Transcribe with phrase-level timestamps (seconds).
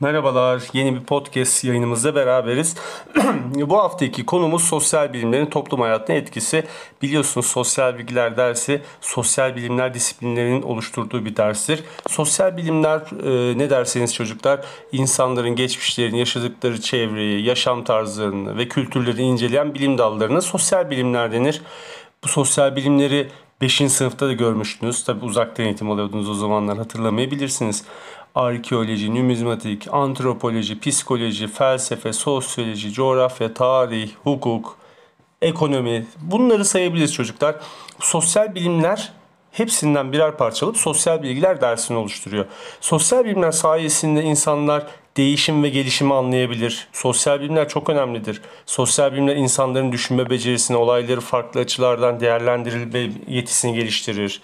[0.00, 2.76] Merhabalar, yeni bir podcast yayınımızda beraberiz.
[3.54, 6.64] Bu haftaki konumuz sosyal bilimlerin toplum hayatına etkisi.
[7.02, 11.84] Biliyorsunuz sosyal bilgiler dersi sosyal bilimler disiplinlerinin oluşturduğu bir derstir.
[12.08, 14.60] Sosyal bilimler e, ne derseniz çocuklar
[14.92, 21.62] insanların geçmişlerini, yaşadıkları çevreyi, yaşam tarzlarını ve kültürlerini inceleyen bilim dallarına sosyal bilimler denir.
[22.24, 23.28] Bu sosyal bilimleri
[23.60, 23.92] 5.
[23.92, 25.04] sınıfta da görmüştünüz.
[25.04, 27.84] Tabi uzaktan eğitim alıyordunuz o zamanlar hatırlamayabilirsiniz
[28.38, 34.78] arkeoloji, numizmatik, antropoloji, psikoloji, felsefe, sosyoloji, coğrafya, tarih, hukuk,
[35.42, 37.56] ekonomi bunları sayabiliriz çocuklar.
[38.00, 39.12] Sosyal bilimler
[39.52, 42.46] hepsinden birer parça alıp sosyal bilgiler dersini oluşturuyor.
[42.80, 44.86] Sosyal bilimler sayesinde insanlar
[45.16, 46.88] değişim ve gelişimi anlayabilir.
[46.92, 48.42] Sosyal bilimler çok önemlidir.
[48.66, 54.42] Sosyal bilimler insanların düşünme becerisini, olayları farklı açılardan değerlendirilme yetisini geliştirir.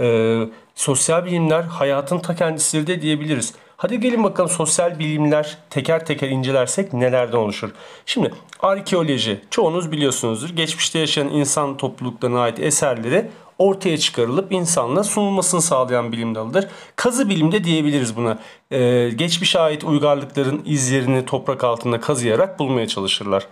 [0.00, 0.40] Ee,
[0.74, 3.54] sosyal bilimler hayatın ta kendisidir de diyebiliriz.
[3.76, 7.70] Hadi gelin bakalım sosyal bilimler teker teker incelersek nelerden oluşur?
[8.06, 10.50] Şimdi arkeoloji çoğunuz biliyorsunuzdur.
[10.50, 16.68] Geçmişte yaşayan insan topluluklarına ait eserleri ortaya çıkarılıp insanla sunulmasını sağlayan bilim dalıdır.
[16.96, 18.38] Kazı bilimde diyebiliriz buna.
[18.70, 23.46] Ee, geçmişe ait uygarlıkların izlerini toprak altında kazıyarak bulmaya çalışırlar.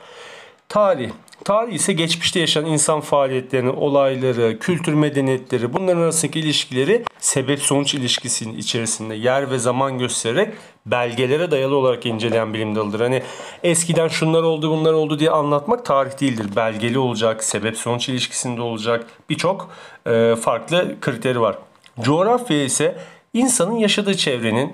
[0.69, 1.11] Tarih.
[1.44, 8.58] Tarih ise geçmişte yaşanan insan faaliyetlerini, olayları, kültür medeniyetleri, bunların arasındaki ilişkileri sebep sonuç ilişkisinin
[8.58, 10.55] içerisinde yer ve zaman göstererek
[10.86, 13.00] belgelere dayalı olarak inceleyen bilim dalıdır.
[13.00, 13.22] Hani
[13.62, 16.47] eskiden şunlar oldu bunlar oldu diye anlatmak tarih değildir.
[16.56, 19.70] Belgeli olacak, sebep sonuç ilişkisinde olacak birçok
[20.06, 21.58] e, farklı kriteri var.
[22.00, 22.98] Coğrafya ise
[23.34, 24.72] insanın yaşadığı çevrenin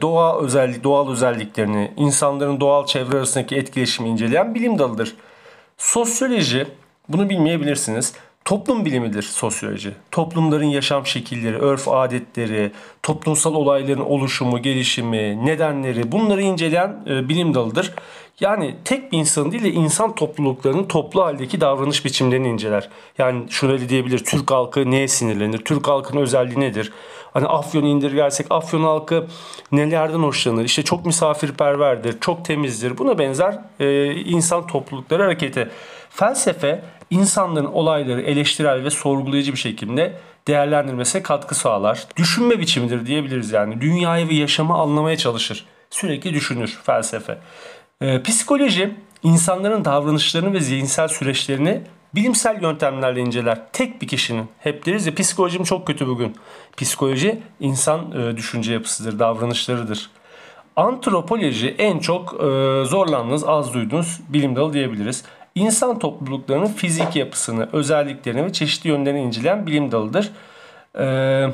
[0.00, 5.16] doğa özellik, doğal özelliklerini, insanların doğal çevre arasındaki etkileşimi inceleyen bilim dalıdır.
[5.78, 6.66] Sosyoloji,
[7.08, 8.14] bunu bilmeyebilirsiniz.
[8.50, 9.92] Toplum bilimidir sosyoloji.
[10.10, 17.94] Toplumların yaşam şekilleri, örf adetleri, toplumsal olayların oluşumu, gelişimi, nedenleri bunları inceleyen e, bilim dalıdır.
[18.40, 22.88] Yani tek bir insan değil de insan topluluklarının toplu haldeki davranış biçimlerini inceler.
[23.18, 25.58] Yani şöyle diyebilir Türk halkı neye sinirlenir?
[25.58, 26.92] Türk halkının özelliği nedir?
[27.32, 29.26] Hani Afyon'u indirgersek Afyon halkı
[29.72, 30.64] nelerden hoşlanır?
[30.64, 32.98] İşte çok misafirperverdir, çok temizdir.
[32.98, 35.70] Buna benzer e, insan toplulukları hareketi.
[36.10, 40.16] Felsefe insanların olayları eleştirel ve sorgulayıcı bir şekilde
[40.48, 42.06] değerlendirmesine katkı sağlar.
[42.16, 43.80] Düşünme biçimidir diyebiliriz yani.
[43.80, 45.64] Dünyayı ve yaşamı anlamaya çalışır.
[45.90, 47.38] Sürekli düşünür felsefe.
[48.00, 51.82] Ee, psikoloji insanların davranışlarını ve zihinsel süreçlerini
[52.14, 53.58] bilimsel yöntemlerle inceler.
[53.72, 54.46] Tek bir kişinin.
[54.58, 56.36] Hep deriz ya psikolojim çok kötü bugün.
[56.76, 60.10] Psikoloji insan e, düşünce yapısıdır, davranışlarıdır.
[60.76, 62.36] Antropoloji en çok e,
[62.84, 65.24] zorlandığınız, az duyduğunuz bilim dalı diyebiliriz.
[65.54, 70.30] İnsan topluluklarının fizik yapısını, özelliklerini ve çeşitli yönlerini inceleyen bilim dalıdır.
[70.98, 71.50] Eee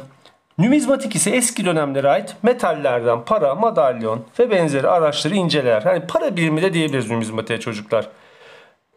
[0.59, 5.83] Numizmatik ise eski dönemlere ait metallerden para, madalyon ve benzeri araçları inceler.
[5.83, 8.09] Hani para birimi de diyebiliriz numizmatiğe çocuklar.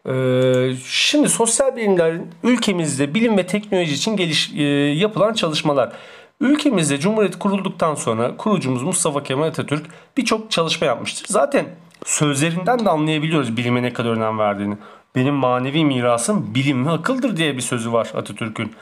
[0.08, 5.92] Ee, şimdi sosyal bilimlerin ülkemizde bilim ve teknoloji için geliş, e, yapılan çalışmalar.
[6.40, 9.86] Ülkemizde Cumhuriyet kurulduktan sonra kurucumuz Mustafa Kemal Atatürk
[10.16, 11.26] birçok çalışma yapmıştır.
[11.28, 11.66] Zaten
[12.04, 14.76] sözlerinden de anlayabiliyoruz bilime ne kadar önem verdiğini.
[15.14, 18.72] Benim manevi mirasım bilim ve akıldır diye bir sözü var Atatürk'ün.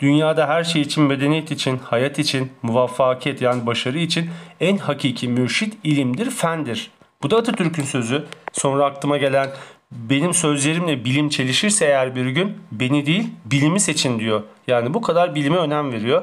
[0.00, 4.30] Dünyada her şey için, medeniyet için, hayat için, muvaffakiyet yani başarı için
[4.60, 6.90] en hakiki mürşit ilimdir, fendir.
[7.22, 8.24] Bu da Atatürk'ün sözü.
[8.52, 9.50] Sonra aklıma gelen
[9.92, 14.42] benim sözlerimle bilim çelişirse eğer bir gün beni değil bilimi seçin diyor.
[14.66, 16.22] Yani bu kadar bilime önem veriyor.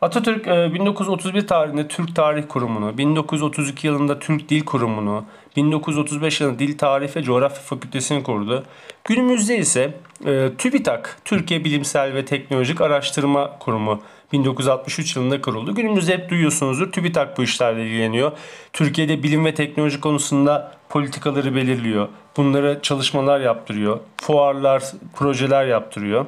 [0.00, 5.24] Atatürk 1931 e, tarihinde Türk Tarih Kurumu'nu, 1932 yılında Türk Dil Kurumu'nu,
[5.56, 8.64] 1935 yılında Dil Tarih ve Coğrafya Fakültesini kurdu.
[9.04, 9.94] Günümüzde ise
[10.26, 15.74] e, TÜBİTAK, Türkiye Bilimsel ve Teknolojik Araştırma Kurumu 1963 yılında kuruldu.
[15.74, 18.32] Günümüzde hep duyuyorsunuzdur TÜBİTAK bu işlerle ilgileniyor.
[18.72, 22.08] Türkiye'de bilim ve teknoloji konusunda politikaları belirliyor.
[22.36, 24.00] Bunlara çalışmalar yaptırıyor.
[24.20, 24.82] Fuarlar,
[25.14, 26.26] projeler yaptırıyor.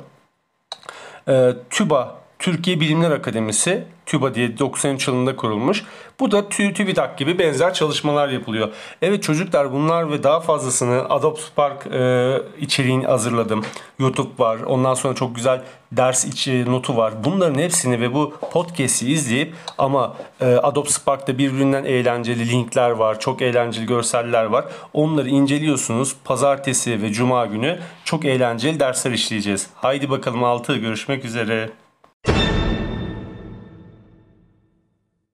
[1.28, 5.84] E, TÜBA Türkiye Bilimler Akademisi TÜBA diye 93 yılında kurulmuş.
[6.20, 8.68] Bu da TÜ, TÜBİTAK gibi benzer çalışmalar yapılıyor.
[9.02, 13.64] Evet çocuklar bunlar ve daha fazlasını Adobe Spark e, içeriğini hazırladım.
[13.98, 14.58] YouTube var.
[14.66, 15.62] Ondan sonra çok güzel
[15.92, 17.24] ders içi notu var.
[17.24, 23.20] Bunların hepsini ve bu podcast'i izleyip ama e, Adobe Spark'ta birbirinden eğlenceli linkler var.
[23.20, 24.64] Çok eğlenceli görseller var.
[24.92, 26.16] Onları inceliyorsunuz.
[26.24, 29.66] Pazartesi ve cuma günü çok eğlenceli dersler işleyeceğiz.
[29.74, 31.70] Haydi bakalım 6 görüşmek üzere.